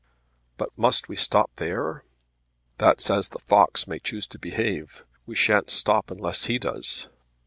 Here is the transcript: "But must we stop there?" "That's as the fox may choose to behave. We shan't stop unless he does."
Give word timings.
"But 0.57 0.75
must 0.75 1.09
we 1.09 1.15
stop 1.15 1.51
there?" 1.57 2.03
"That's 2.79 3.07
as 3.11 3.29
the 3.29 3.37
fox 3.37 3.87
may 3.87 3.99
choose 3.99 4.25
to 4.29 4.39
behave. 4.39 5.03
We 5.27 5.35
shan't 5.35 5.69
stop 5.69 6.09
unless 6.09 6.45
he 6.47 6.57
does." 6.57 7.07